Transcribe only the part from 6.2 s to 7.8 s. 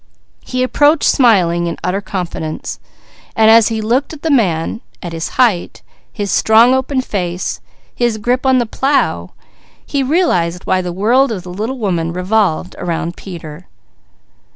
strong open face,